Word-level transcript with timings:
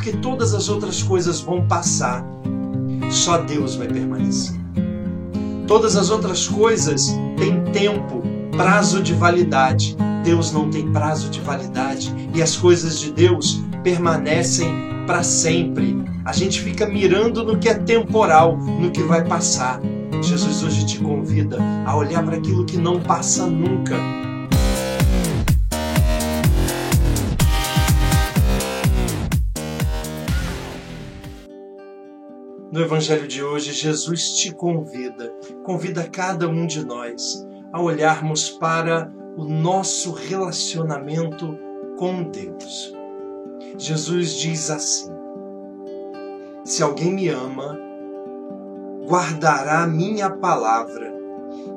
porque 0.00 0.16
todas 0.16 0.54
as 0.54 0.70
outras 0.70 1.02
coisas 1.02 1.42
vão 1.42 1.66
passar, 1.66 2.24
só 3.10 3.36
Deus 3.36 3.74
vai 3.74 3.86
permanecer. 3.86 4.58
Todas 5.66 5.94
as 5.94 6.08
outras 6.08 6.48
coisas 6.48 7.14
têm 7.36 7.62
tempo, 7.70 8.22
prazo 8.56 9.02
de 9.02 9.12
validade. 9.12 9.94
Deus 10.24 10.52
não 10.52 10.70
tem 10.70 10.90
prazo 10.90 11.28
de 11.28 11.38
validade 11.40 12.14
e 12.34 12.40
as 12.40 12.56
coisas 12.56 12.98
de 12.98 13.12
Deus 13.12 13.60
permanecem 13.82 14.70
para 15.06 15.22
sempre. 15.22 16.02
A 16.24 16.32
gente 16.32 16.62
fica 16.62 16.86
mirando 16.86 17.44
no 17.44 17.58
que 17.58 17.68
é 17.68 17.74
temporal, 17.74 18.56
no 18.56 18.90
que 18.90 19.02
vai 19.02 19.22
passar. 19.22 19.82
Jesus 20.22 20.62
hoje 20.62 20.86
te 20.86 20.98
convida 20.98 21.58
a 21.84 21.94
olhar 21.94 22.24
para 22.24 22.38
aquilo 22.38 22.64
que 22.64 22.78
não 22.78 22.98
passa 23.00 23.46
nunca. 23.46 23.96
No 32.72 32.80
Evangelho 32.80 33.26
de 33.26 33.42
hoje, 33.42 33.72
Jesus 33.72 34.34
te 34.34 34.54
convida, 34.54 35.34
convida 35.64 36.08
cada 36.08 36.46
um 36.46 36.68
de 36.68 36.86
nós 36.86 37.44
a 37.72 37.82
olharmos 37.82 38.48
para 38.48 39.12
o 39.36 39.42
nosso 39.42 40.12
relacionamento 40.12 41.58
com 41.98 42.22
Deus. 42.22 42.94
Jesus 43.76 44.34
diz 44.34 44.70
assim: 44.70 45.10
Se 46.64 46.80
alguém 46.80 47.12
me 47.12 47.28
ama, 47.28 47.76
guardará 49.04 49.84
minha 49.88 50.30
palavra, 50.30 51.12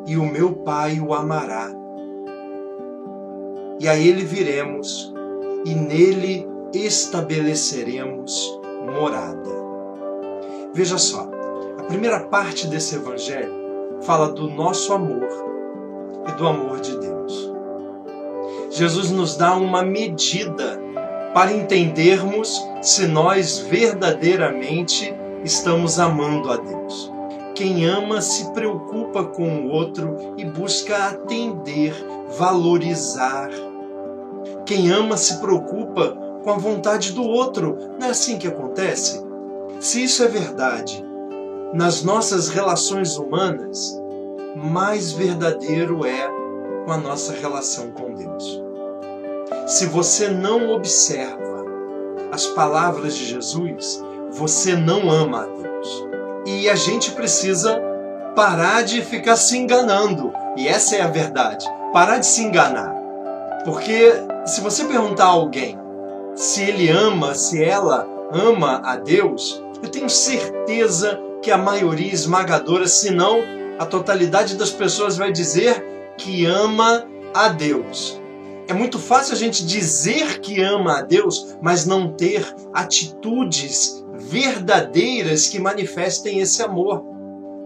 e 0.06 0.16
o 0.16 0.24
meu 0.24 0.54
Pai 0.58 1.00
o 1.00 1.12
amará. 1.16 1.72
E 3.80 3.88
a 3.88 3.98
ele 3.98 4.24
viremos, 4.24 5.12
e 5.66 5.74
nele 5.74 6.48
estabeleceremos 6.72 8.62
morada. 8.86 9.63
Veja 10.74 10.98
só, 10.98 11.30
a 11.78 11.84
primeira 11.84 12.22
parte 12.22 12.66
desse 12.66 12.96
evangelho 12.96 13.54
fala 14.02 14.30
do 14.32 14.50
nosso 14.50 14.92
amor 14.92 15.28
e 16.28 16.32
do 16.32 16.48
amor 16.48 16.80
de 16.80 16.98
Deus. 16.98 17.54
Jesus 18.72 19.12
nos 19.12 19.38
dá 19.38 19.54
uma 19.56 19.84
medida 19.84 20.82
para 21.32 21.52
entendermos 21.52 22.60
se 22.82 23.06
nós 23.06 23.60
verdadeiramente 23.60 25.14
estamos 25.44 26.00
amando 26.00 26.52
a 26.52 26.58
Deus. 26.58 27.14
Quem 27.54 27.86
ama 27.86 28.20
se 28.20 28.52
preocupa 28.52 29.26
com 29.26 29.48
o 29.48 29.70
outro 29.70 30.34
e 30.38 30.44
busca 30.44 31.10
atender, 31.10 31.94
valorizar. 32.36 33.52
Quem 34.66 34.90
ama 34.90 35.18
se 35.18 35.38
preocupa 35.38 36.18
com 36.44 36.50
a 36.50 36.58
vontade 36.58 37.12
do 37.12 37.22
outro. 37.22 37.78
Não 38.00 38.08
é 38.08 38.10
assim 38.10 38.40
que 38.40 38.48
acontece? 38.48 39.33
Se 39.84 40.02
isso 40.02 40.24
é 40.24 40.30
verdade 40.30 41.06
nas 41.74 42.04
nossas 42.04 42.48
relações 42.48 43.18
humanas, 43.18 44.02
mais 44.56 45.12
verdadeiro 45.12 46.06
é 46.06 46.26
com 46.86 46.92
a 46.94 46.98
nossa 46.98 47.34
relação 47.34 47.92
com 47.92 48.14
Deus. 48.14 48.64
Se 49.68 49.86
você 49.88 50.30
não 50.30 50.70
observa 50.70 51.66
as 52.32 52.46
palavras 52.46 53.14
de 53.14 53.26
Jesus, 53.26 54.02
você 54.32 54.74
não 54.74 55.12
ama 55.12 55.42
a 55.42 55.48
Deus. 55.48 56.08
E 56.46 56.70
a 56.70 56.76
gente 56.76 57.12
precisa 57.12 57.78
parar 58.38 58.84
de 58.84 59.02
ficar 59.02 59.36
se 59.36 59.58
enganando. 59.58 60.32
E 60.56 60.66
essa 60.66 60.96
é 60.96 61.02
a 61.02 61.08
verdade. 61.08 61.70
Parar 61.92 62.20
de 62.20 62.26
se 62.26 62.42
enganar. 62.42 62.96
Porque 63.66 64.14
se 64.46 64.62
você 64.62 64.86
perguntar 64.86 65.26
a 65.26 65.32
alguém 65.32 65.78
se 66.36 66.64
ele 66.64 66.90
ama, 66.90 67.36
se 67.36 67.62
ela 67.62 68.08
ama 68.32 68.82
a 68.86 68.96
Deus, 68.96 69.63
eu 69.84 69.90
tenho 69.90 70.10
certeza 70.10 71.20
que 71.42 71.52
a 71.52 71.58
maioria 71.58 72.14
esmagadora, 72.14 72.88
se 72.88 73.12
não 73.12 73.42
a 73.78 73.86
totalidade 73.86 74.56
das 74.56 74.72
pessoas, 74.72 75.18
vai 75.18 75.32
dizer 75.32 75.84
que 76.18 76.46
ama 76.46 77.06
a 77.34 77.50
Deus. 77.50 78.22
É 78.68 78.74
muito 78.74 78.98
fácil 78.98 79.34
a 79.34 79.38
gente 79.38 79.66
dizer 79.66 80.40
que 80.40 80.62
ama 80.62 81.00
a 81.00 81.02
Deus, 81.02 81.58
mas 81.62 81.86
não 81.86 82.14
ter 82.14 82.46
atitudes 82.74 84.02
verdadeiras 84.14 85.50
que 85.50 85.60
manifestem 85.60 86.40
esse 86.40 86.64
amor. 86.64 87.04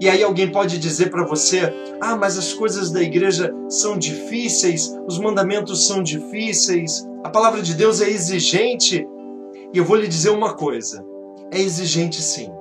E 0.01 0.09
aí 0.09 0.23
alguém 0.23 0.51
pode 0.51 0.79
dizer 0.79 1.11
para 1.11 1.25
você: 1.25 1.71
"Ah, 2.01 2.15
mas 2.15 2.35
as 2.35 2.51
coisas 2.51 2.89
da 2.89 3.01
igreja 3.01 3.53
são 3.69 3.95
difíceis, 3.95 4.91
os 5.07 5.19
mandamentos 5.19 5.85
são 5.85 6.01
difíceis, 6.01 7.05
a 7.23 7.29
palavra 7.29 7.61
de 7.61 7.75
Deus 7.75 8.01
é 8.01 8.09
exigente". 8.09 9.05
E 9.71 9.77
eu 9.77 9.85
vou 9.85 9.97
lhe 9.97 10.07
dizer 10.07 10.31
uma 10.31 10.55
coisa: 10.55 11.03
é 11.51 11.59
exigente 11.59 12.21
sim. 12.21 12.51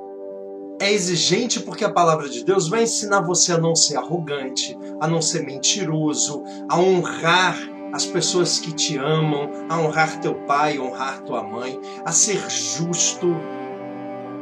É 0.80 0.92
exigente 0.92 1.60
porque 1.60 1.84
a 1.84 1.92
palavra 1.92 2.28
de 2.28 2.44
Deus 2.44 2.68
vai 2.68 2.82
ensinar 2.82 3.22
você 3.22 3.52
a 3.52 3.58
não 3.58 3.74
ser 3.74 3.96
arrogante, 3.96 4.76
a 5.00 5.06
não 5.08 5.22
ser 5.22 5.44
mentiroso, 5.44 6.42
a 6.68 6.78
honrar 6.78 7.56
as 7.92 8.04
pessoas 8.04 8.58
que 8.58 8.72
te 8.72 8.98
amam, 8.98 9.50
a 9.70 9.78
honrar 9.78 10.20
teu 10.20 10.34
pai, 10.46 10.78
honrar 10.78 11.22
tua 11.22 11.42
mãe, 11.42 11.80
a 12.04 12.12
ser 12.12 12.38
justo, 12.50 13.34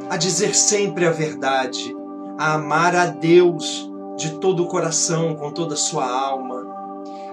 a 0.09 0.17
dizer 0.17 0.53
sempre 0.53 1.05
a 1.05 1.11
verdade, 1.11 1.95
a 2.37 2.55
amar 2.55 2.95
a 2.95 3.05
Deus 3.05 3.89
de 4.17 4.31
todo 4.39 4.63
o 4.63 4.67
coração, 4.67 5.35
com 5.35 5.51
toda 5.51 5.75
a 5.75 5.77
sua 5.77 6.05
alma, 6.05 6.65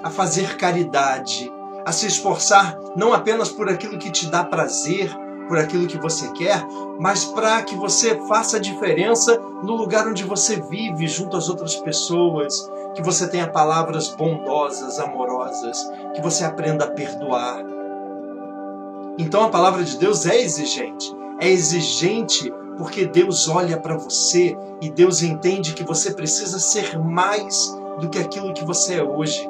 a 0.02 0.10
fazer 0.10 0.56
caridade, 0.56 1.50
a 1.84 1.90
se 1.90 2.06
esforçar 2.06 2.78
não 2.96 3.12
apenas 3.12 3.48
por 3.48 3.68
aquilo 3.68 3.98
que 3.98 4.10
te 4.10 4.26
dá 4.26 4.44
prazer, 4.44 5.10
por 5.52 5.58
aquilo 5.58 5.86
que 5.86 5.98
você 5.98 6.28
quer, 6.28 6.66
mas 6.98 7.26
para 7.26 7.60
que 7.60 7.76
você 7.76 8.18
faça 8.26 8.56
a 8.56 8.60
diferença 8.60 9.38
no 9.62 9.76
lugar 9.76 10.08
onde 10.08 10.24
você 10.24 10.58
vive, 10.58 11.06
junto 11.06 11.36
às 11.36 11.46
outras 11.50 11.76
pessoas, 11.76 12.70
que 12.94 13.02
você 13.02 13.28
tenha 13.28 13.46
palavras 13.46 14.08
bondosas, 14.08 14.98
amorosas, 14.98 15.92
que 16.14 16.22
você 16.22 16.42
aprenda 16.42 16.86
a 16.86 16.90
perdoar. 16.90 17.62
Então 19.18 19.44
a 19.44 19.50
palavra 19.50 19.84
de 19.84 19.98
Deus 19.98 20.24
é 20.24 20.40
exigente. 20.40 21.14
É 21.38 21.50
exigente 21.50 22.50
porque 22.78 23.04
Deus 23.04 23.46
olha 23.46 23.76
para 23.76 23.98
você 23.98 24.56
e 24.80 24.88
Deus 24.88 25.22
entende 25.22 25.74
que 25.74 25.84
você 25.84 26.14
precisa 26.14 26.58
ser 26.58 26.98
mais 26.98 27.78
do 28.00 28.08
que 28.08 28.18
aquilo 28.18 28.54
que 28.54 28.64
você 28.64 28.94
é 28.94 29.04
hoje. 29.04 29.46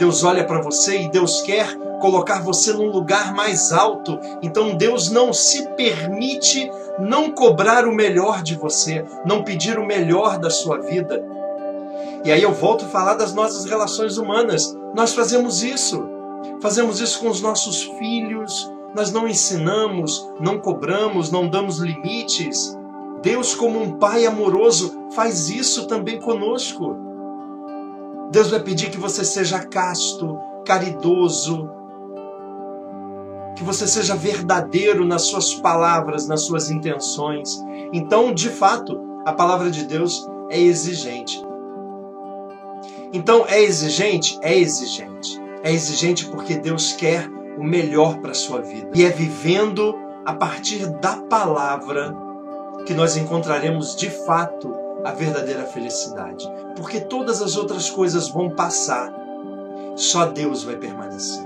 Deus 0.00 0.24
olha 0.24 0.44
para 0.46 0.62
você 0.62 1.02
e 1.02 1.10
Deus 1.10 1.42
quer 1.42 1.76
colocar 2.00 2.42
você 2.42 2.72
num 2.72 2.90
lugar 2.90 3.34
mais 3.34 3.70
alto. 3.70 4.18
Então 4.40 4.74
Deus 4.74 5.10
não 5.10 5.30
se 5.30 5.68
permite 5.76 6.70
não 6.98 7.30
cobrar 7.30 7.86
o 7.86 7.94
melhor 7.94 8.42
de 8.42 8.56
você, 8.56 9.04
não 9.26 9.44
pedir 9.44 9.78
o 9.78 9.86
melhor 9.86 10.38
da 10.38 10.48
sua 10.48 10.78
vida. 10.78 11.22
E 12.24 12.32
aí 12.32 12.42
eu 12.42 12.54
volto 12.54 12.86
a 12.86 12.88
falar 12.88 13.12
das 13.14 13.34
nossas 13.34 13.66
relações 13.66 14.16
humanas. 14.16 14.74
Nós 14.94 15.12
fazemos 15.12 15.62
isso. 15.62 16.02
Fazemos 16.62 16.98
isso 16.98 17.20
com 17.20 17.28
os 17.28 17.42
nossos 17.42 17.82
filhos, 17.98 18.72
nós 18.94 19.12
não 19.12 19.28
ensinamos, 19.28 20.26
não 20.40 20.58
cobramos, 20.58 21.30
não 21.30 21.46
damos 21.46 21.76
limites. 21.76 22.74
Deus, 23.20 23.54
como 23.54 23.78
um 23.78 23.98
pai 23.98 24.24
amoroso, 24.24 25.08
faz 25.14 25.50
isso 25.50 25.86
também 25.86 26.18
conosco. 26.18 27.09
Deus 28.30 28.48
vai 28.48 28.60
pedir 28.60 28.90
que 28.90 28.98
você 28.98 29.24
seja 29.24 29.58
casto, 29.58 30.38
caridoso, 30.64 31.68
que 33.56 33.64
você 33.64 33.86
seja 33.86 34.14
verdadeiro 34.14 35.04
nas 35.04 35.22
suas 35.22 35.54
palavras, 35.54 36.28
nas 36.28 36.42
suas 36.42 36.70
intenções. 36.70 37.60
Então, 37.92 38.32
de 38.32 38.48
fato, 38.48 38.98
a 39.26 39.32
palavra 39.32 39.70
de 39.70 39.84
Deus 39.84 40.26
é 40.48 40.58
exigente. 40.60 41.42
Então, 43.12 43.44
é 43.48 43.60
exigente? 43.60 44.38
É 44.42 44.56
exigente. 44.56 45.40
É 45.62 45.72
exigente 45.72 46.26
porque 46.26 46.54
Deus 46.54 46.92
quer 46.92 47.28
o 47.58 47.64
melhor 47.64 48.18
para 48.18 48.30
a 48.30 48.34
sua 48.34 48.60
vida. 48.60 48.90
E 48.94 49.04
é 49.04 49.10
vivendo 49.10 49.94
a 50.24 50.32
partir 50.32 50.86
da 51.00 51.16
palavra 51.16 52.14
que 52.86 52.94
nós 52.94 53.16
encontraremos 53.16 53.96
de 53.96 54.08
fato 54.08 54.79
a 55.04 55.12
verdadeira 55.12 55.64
felicidade. 55.64 56.50
Porque 56.76 57.00
todas 57.00 57.42
as 57.42 57.56
outras 57.56 57.90
coisas 57.90 58.28
vão 58.28 58.50
passar, 58.50 59.12
só 59.96 60.26
Deus 60.26 60.62
vai 60.62 60.76
permanecer. 60.76 61.44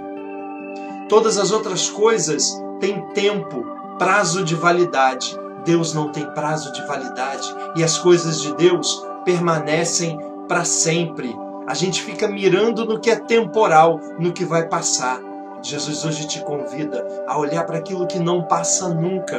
Todas 1.08 1.38
as 1.38 1.50
outras 1.50 1.88
coisas 1.90 2.60
têm 2.80 3.00
tempo, 3.12 3.64
prazo 3.98 4.44
de 4.44 4.54
validade. 4.54 5.38
Deus 5.64 5.94
não 5.94 6.10
tem 6.10 6.26
prazo 6.32 6.72
de 6.72 6.86
validade 6.86 7.48
e 7.76 7.82
as 7.82 7.96
coisas 7.98 8.40
de 8.40 8.54
Deus 8.54 9.04
permanecem 9.24 10.18
para 10.46 10.64
sempre. 10.64 11.34
A 11.66 11.74
gente 11.74 12.02
fica 12.02 12.28
mirando 12.28 12.84
no 12.84 13.00
que 13.00 13.10
é 13.10 13.16
temporal, 13.16 13.98
no 14.18 14.32
que 14.32 14.44
vai 14.44 14.68
passar. 14.68 15.18
Jesus 15.62 16.04
hoje 16.04 16.26
te 16.26 16.40
convida 16.40 17.24
a 17.26 17.38
olhar 17.38 17.64
para 17.64 17.78
aquilo 17.78 18.06
que 18.06 18.18
não 18.18 18.42
passa 18.42 18.88
nunca, 18.88 19.38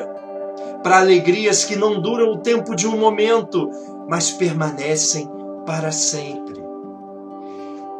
para 0.81 0.97
alegrias 0.97 1.63
que 1.63 1.75
não 1.75 2.01
duram 2.01 2.31
o 2.31 2.37
tempo 2.37 2.75
de 2.75 2.87
um 2.87 2.97
momento, 2.97 3.69
mas 4.07 4.31
permanecem 4.31 5.29
para 5.65 5.91
sempre. 5.91 6.63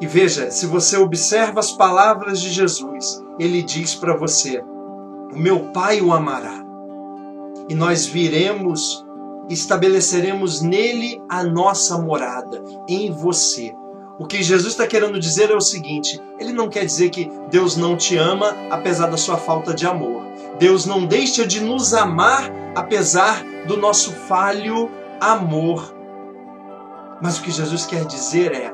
E 0.02 0.08
veja, 0.08 0.52
se 0.52 0.66
você 0.66 0.98
observa 0.98 1.60
as 1.60 1.72
palavras 1.72 2.42
de 2.42 2.50
Jesus, 2.50 3.24
ele 3.40 3.62
diz 3.62 3.96
para 3.96 4.16
você: 4.16 4.64
O 5.34 5.38
meu 5.38 5.72
Pai 5.72 6.02
o 6.02 6.12
amará. 6.12 6.64
e 7.68 7.74
nós 7.74 8.06
viremos, 8.06 9.04
estabeleceremos 9.50 10.62
nele 10.62 11.22
a 11.30 11.44
nossa 11.44 11.98
morada, 11.98 12.62
em 12.88 13.12
você. 13.12 13.74
O 14.20 14.26
que 14.26 14.44
Jesus 14.44 14.74
está 14.74 14.86
querendo 14.86 15.20
dizer 15.20 15.50
é 15.50 15.56
o 15.56 15.62
seguinte: 15.62 16.22
ele 16.40 16.54
não 16.54 16.70
quer 16.70 16.86
dizer 16.86 17.10
que 17.10 17.30
Deus 17.50 17.76
não 17.76 17.98
te 17.98 18.18
ama 18.18 18.56
apesar 18.70 19.08
da 19.08 19.18
sua 19.18 19.38
falta 19.38 19.74
de 19.74 19.88
amor. 19.88 20.24
Deus 20.60 20.86
não 20.86 21.06
deixa 21.06 21.46
de 21.46 21.60
nos 21.60 21.94
amar 21.94 22.52
apesar 22.76 23.44
do 23.68 23.78
nosso 23.78 24.12
falho 24.12 24.90
amor. 25.20 25.95
Mas 27.22 27.38
o 27.38 27.42
que 27.42 27.52
Jesus 27.52 27.86
quer 27.86 28.06
dizer 28.06 28.54
é: 28.54 28.74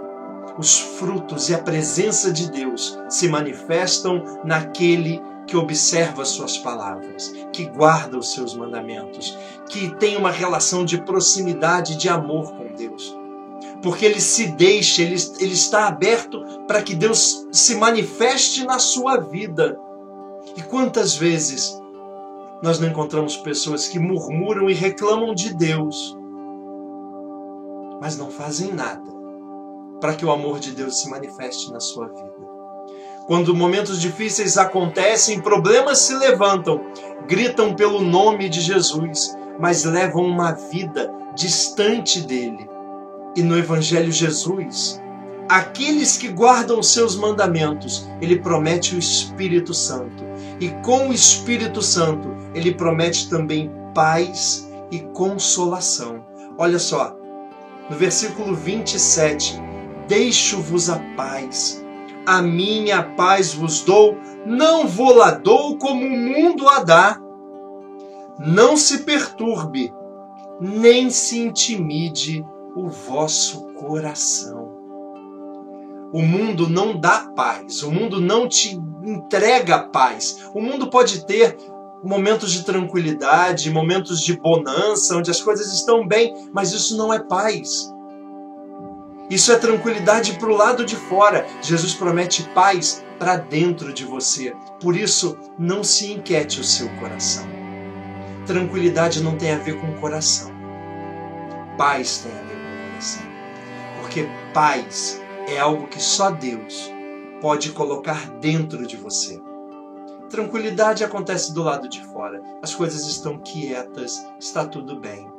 os 0.58 0.80
frutos 0.80 1.50
e 1.50 1.56
a 1.56 1.60
presença 1.60 2.32
de 2.32 2.52
Deus 2.52 2.98
se 3.10 3.28
manifestam 3.28 4.24
naquele 4.44 5.22
que 5.48 5.58
observa 5.58 6.24
suas 6.24 6.58
palavras, 6.58 7.34
que 7.52 7.66
guarda 7.66 8.18
os 8.18 8.32
seus 8.32 8.56
mandamentos, 8.56 9.38
que 9.70 9.94
tem 9.96 10.16
uma 10.18 10.32
relação 10.32 10.86
de 10.86 11.02
proximidade, 11.02 11.98
de 11.98 12.08
amor 12.08 12.54
com 12.54 12.74
Deus 12.76 13.22
porque 13.82 14.06
ele 14.06 14.22
se 14.22 14.48
deixa, 14.48 15.02
ele, 15.02 15.16
ele 15.40 15.54
está 15.54 15.88
aberto 15.88 16.44
para 16.68 16.82
que 16.82 16.96
Deus 16.96 17.48
se 17.52 17.76
manifeste 17.76 18.64
na 18.64 18.80
sua 18.80 19.18
vida. 19.18 19.78
E 20.56 20.62
quantas 20.62 21.16
vezes 21.16 21.80
nós 22.62 22.80
não 22.80 22.88
encontramos 22.88 23.36
pessoas 23.38 23.88
que 23.88 24.00
murmuram 24.00 24.70
e 24.70 24.74
reclamam 24.74 25.34
de 25.34 25.54
Deus, 25.54 26.16
mas 28.02 28.18
não 28.18 28.30
fazem 28.30 28.74
nada 28.74 29.10
para 30.02 30.16
que 30.16 30.26
o 30.26 30.32
amor 30.32 30.60
de 30.60 30.72
Deus 30.72 31.00
se 31.00 31.10
manifeste 31.10 31.72
na 31.72 31.80
sua 31.80 32.08
vida. 32.08 32.42
Quando 33.28 33.56
momentos 33.56 34.02
difíceis 34.02 34.58
acontecem, 34.58 35.40
problemas 35.40 36.00
se 36.00 36.16
levantam, 36.16 36.82
gritam 37.28 37.76
pelo 37.76 38.02
nome 38.02 38.50
de 38.50 38.60
Jesus, 38.60 39.38
mas 39.60 39.86
levam 39.86 40.26
uma 40.26 40.52
vida 40.52 41.14
distante 41.36 42.20
dele 42.22 42.68
e 43.36 43.42
no 43.42 43.58
Evangelho 43.58 44.12
Jesus, 44.12 45.02
aqueles 45.48 46.18
que 46.18 46.28
guardam 46.28 46.84
seus 46.84 47.16
mandamentos, 47.16 48.08
ele 48.20 48.40
promete 48.40 48.96
o 48.96 49.00
Espírito 49.00 49.74
Santo. 49.74 50.24
E 50.60 50.70
com 50.84 51.10
o 51.10 51.14
Espírito 51.14 51.82
Santo, 51.82 52.28
ele 52.54 52.74
promete 52.74 53.30
também 53.30 53.72
paz 53.94 54.70
e 54.92 55.00
consolação. 55.00 56.26
Olha 56.58 56.78
só, 56.78 57.16
no 57.92 57.98
versículo 57.98 58.56
27, 58.56 59.62
deixo-vos 60.08 60.90
a 60.90 60.98
paz. 61.18 61.86
A 62.26 62.42
minha 62.42 63.04
paz 63.04 63.54
vos 63.54 63.82
dou, 63.82 64.18
não 64.46 64.88
vou 64.88 65.14
lá 65.14 65.32
dou 65.32 65.78
como 65.78 66.06
o 66.06 66.10
mundo 66.10 66.70
a 66.70 66.86
dá. 66.86 67.20
Não 68.40 68.78
se 68.78 69.00
perturbe, 69.00 69.94
nem 70.62 71.10
se 71.10 71.38
intimide 71.40 72.46
o 72.78 72.88
vosso 72.88 73.66
coração. 73.74 74.72
O 76.14 76.22
mundo 76.22 76.70
não 76.70 76.98
dá 76.98 77.30
paz, 77.36 77.84
o 77.84 77.92
mundo 77.92 78.22
não 78.22 78.48
te 78.48 78.80
entrega 79.04 79.80
paz. 79.80 80.50
O 80.54 80.62
mundo 80.62 80.90
pode 80.90 81.26
ter 81.26 81.58
momentos 82.04 82.52
de 82.52 82.64
tranquilidade, 82.64 83.72
momentos 83.72 84.22
de 84.22 84.38
bonança, 84.38 85.16
onde 85.18 85.32
as 85.32 85.42
coisas 85.42 85.74
estão 85.74 86.08
bem, 86.08 86.50
mas 86.54 86.72
isso 86.72 86.98
não 86.98 87.14
é 87.14 87.20
paz. 87.20 87.92
Isso 89.30 89.52
é 89.52 89.58
tranquilidade 89.58 90.34
para 90.34 90.50
o 90.50 90.56
lado 90.56 90.86
de 90.86 90.96
fora. 90.96 91.48
Jesus 91.62 91.94
promete 91.94 92.44
paz 92.54 93.04
para 93.18 93.38
dentro 93.38 93.94
de 93.94 94.04
você. 94.04 94.54
Por 94.82 94.98
isso, 94.98 95.38
não 95.58 95.84
se 95.84 96.12
inquiete 96.12 96.60
o 96.60 96.64
seu 96.64 96.90
coração. 97.00 97.46
Tranquilidade 98.46 99.24
não 99.24 99.38
tem 99.38 99.52
a 99.52 99.58
ver 99.58 99.80
com 99.80 99.88
o 99.88 100.00
coração. 100.02 100.52
Paz 101.78 102.18
tem 102.18 102.32
a 102.32 102.44
ver 102.44 102.52
porque 104.12 104.28
paz 104.54 105.22
é 105.48 105.58
algo 105.58 105.88
que 105.88 106.02
só 106.02 106.32
Deus 106.32 106.92
pode 107.40 107.72
colocar 107.72 108.30
dentro 108.42 108.86
de 108.86 108.98
você. 108.98 109.42
Tranquilidade 110.32 111.04
acontece 111.04 111.54
do 111.54 111.62
lado 111.62 111.90
de 111.90 112.02
fora. 112.06 112.42
As 112.62 112.74
coisas 112.74 113.06
estão 113.06 113.38
quietas, 113.40 114.26
está 114.40 114.66
tudo 114.66 114.98
bem. 114.98 115.30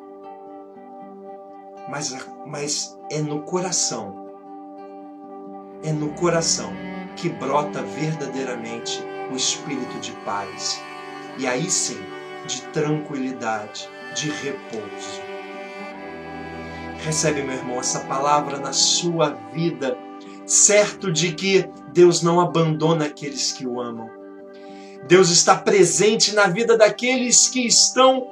Mas, 1.88 2.14
mas 2.46 2.98
é 3.10 3.18
no 3.22 3.40
coração, 3.40 4.28
é 5.82 5.90
no 5.90 6.10
coração 6.10 6.70
que 7.16 7.30
brota 7.30 7.82
verdadeiramente 7.82 9.02
o 9.32 9.34
espírito 9.34 9.98
de 9.98 10.12
paz. 10.26 10.78
E 11.38 11.46
aí 11.46 11.70
sim, 11.70 12.00
de 12.46 12.60
tranquilidade, 12.66 13.88
de 14.14 14.28
repouso. 14.28 15.22
Recebe, 16.98 17.42
meu 17.42 17.56
irmão, 17.56 17.80
essa 17.80 18.00
palavra 18.00 18.58
na 18.58 18.74
sua 18.74 19.30
vida, 19.54 19.96
certo 20.44 21.10
de 21.10 21.32
que 21.32 21.66
Deus 21.94 22.22
não 22.22 22.38
abandona 22.38 23.06
aqueles 23.06 23.52
que 23.52 23.66
o 23.66 23.80
amam. 23.80 24.21
Deus 25.06 25.30
está 25.30 25.56
presente 25.56 26.34
na 26.34 26.46
vida 26.46 26.76
daqueles 26.76 27.48
que 27.48 27.66
estão 27.66 28.28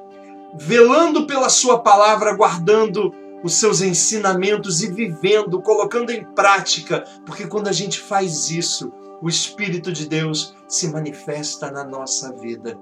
velando 0.55 1.27
pela 1.27 1.49
sua 1.49 1.81
palavra, 1.81 2.35
guardando 2.35 3.15
os 3.43 3.55
seus 3.55 3.81
ensinamentos 3.81 4.83
e 4.83 4.93
vivendo, 4.93 5.63
colocando 5.63 6.11
em 6.11 6.25
prática, 6.35 7.05
porque 7.25 7.47
quando 7.47 7.69
a 7.69 7.73
gente 7.73 7.99
faz 7.99 8.51
isso, 8.51 8.93
o 9.23 9.29
Espírito 9.29 9.93
de 9.93 10.07
Deus 10.07 10.55
se 10.69 10.89
manifesta 10.89 11.71
na 11.71 11.85
nossa 11.85 12.33
vida. 12.37 12.79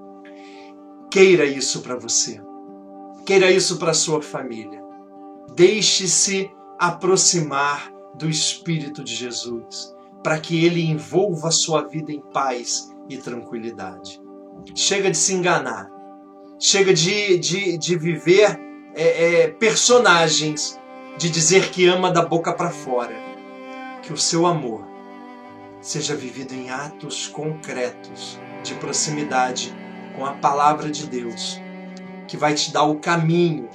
Queira 1.09 1.45
isso 1.45 1.81
para 1.81 1.95
você. 1.95 2.41
Queira 3.25 3.51
isso 3.51 3.77
para 3.77 3.93
sua 3.93 4.21
família. 4.21 4.81
Deixe-se 5.55 6.51
aproximar 6.77 7.91
do 8.15 8.29
Espírito 8.29 9.03
de 9.03 9.15
Jesus, 9.15 9.95
para 10.23 10.39
que 10.39 10.65
ele 10.65 10.85
envolva 10.85 11.47
a 11.47 11.51
sua 11.51 11.87
vida 11.87 12.11
em 12.11 12.21
paz 12.33 12.89
e 13.09 13.17
tranquilidade. 13.17 14.21
Chega 14.75 15.09
de 15.09 15.17
se 15.17 15.33
enganar, 15.33 15.89
chega 16.59 16.93
de, 16.93 17.37
de, 17.37 17.77
de 17.77 17.97
viver 17.97 18.59
é, 18.93 19.43
é, 19.43 19.47
personagens, 19.47 20.79
de 21.17 21.29
dizer 21.29 21.69
que 21.71 21.87
ama 21.87 22.11
da 22.11 22.25
boca 22.25 22.53
para 22.53 22.69
fora. 22.69 23.15
Que 24.01 24.13
o 24.13 24.17
seu 24.17 24.45
amor 24.45 24.85
seja 25.81 26.15
vivido 26.15 26.53
em 26.53 26.69
atos 26.69 27.27
concretos 27.27 28.39
de 28.63 28.73
proximidade 28.75 29.73
com 30.15 30.25
a 30.25 30.33
palavra 30.33 30.89
de 30.89 31.07
Deus, 31.07 31.59
que 32.27 32.35
vai 32.35 32.53
te 32.53 32.73
dar 32.73 32.83
o 32.83 32.99
caminho 32.99 33.69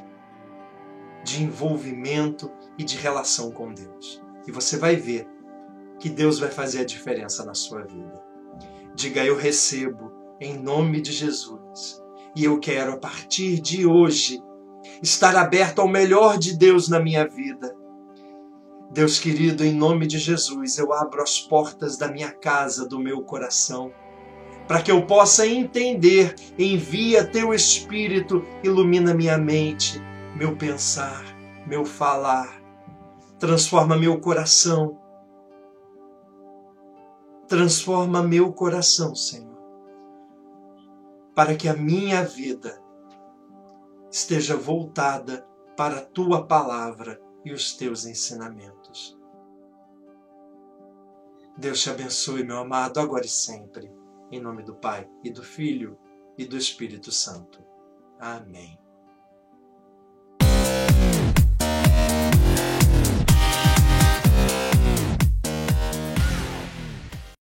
de 1.22 1.42
envolvimento 1.42 2.50
e 2.76 2.84
de 2.84 2.96
relação 2.98 3.50
com 3.50 3.72
Deus. 3.72 4.22
E 4.46 4.52
você 4.52 4.76
vai 4.76 4.94
ver 4.94 5.26
que 6.04 6.10
Deus 6.10 6.38
vai 6.38 6.50
fazer 6.50 6.80
a 6.80 6.84
diferença 6.84 7.46
na 7.46 7.54
sua 7.54 7.80
vida. 7.80 8.22
Diga: 8.94 9.24
Eu 9.24 9.38
recebo 9.38 10.12
em 10.38 10.54
nome 10.54 11.00
de 11.00 11.10
Jesus. 11.10 11.98
E 12.36 12.44
eu 12.44 12.60
quero, 12.60 12.92
a 12.92 12.98
partir 12.98 13.58
de 13.58 13.86
hoje, 13.86 14.38
estar 15.02 15.34
aberto 15.34 15.78
ao 15.78 15.88
melhor 15.88 16.36
de 16.36 16.58
Deus 16.58 16.90
na 16.90 17.00
minha 17.00 17.26
vida. 17.26 17.74
Deus 18.90 19.18
querido, 19.18 19.64
em 19.64 19.72
nome 19.72 20.06
de 20.06 20.18
Jesus, 20.18 20.76
eu 20.76 20.92
abro 20.92 21.22
as 21.22 21.40
portas 21.40 21.96
da 21.96 22.08
minha 22.08 22.30
casa, 22.30 22.86
do 22.86 22.98
meu 22.98 23.22
coração, 23.22 23.90
para 24.68 24.82
que 24.82 24.90
eu 24.90 25.06
possa 25.06 25.46
entender. 25.46 26.34
Envia 26.58 27.24
teu 27.24 27.54
Espírito, 27.54 28.44
ilumina 28.62 29.14
minha 29.14 29.38
mente 29.38 29.98
meu 30.36 30.54
pensar, 30.54 31.24
meu 31.66 31.86
falar, 31.86 32.60
transforma 33.38 33.96
meu 33.96 34.20
coração. 34.20 34.98
Transforma 37.48 38.22
meu 38.22 38.52
coração, 38.52 39.14
Senhor, 39.14 39.58
para 41.34 41.54
que 41.56 41.68
a 41.68 41.74
minha 41.74 42.24
vida 42.24 42.82
esteja 44.10 44.56
voltada 44.56 45.46
para 45.76 45.98
a 45.98 46.04
tua 46.04 46.46
palavra 46.46 47.20
e 47.44 47.52
os 47.52 47.76
teus 47.76 48.06
ensinamentos. 48.06 49.18
Deus 51.56 51.82
te 51.82 51.90
abençoe, 51.90 52.44
meu 52.44 52.58
amado, 52.58 52.98
agora 52.98 53.26
e 53.26 53.28
sempre. 53.28 53.92
Em 54.30 54.40
nome 54.40 54.62
do 54.62 54.74
Pai, 54.74 55.08
e 55.22 55.30
do 55.30 55.42
Filho, 55.42 55.98
e 56.36 56.44
do 56.44 56.56
Espírito 56.56 57.12
Santo. 57.12 57.62
Amém. 58.18 58.83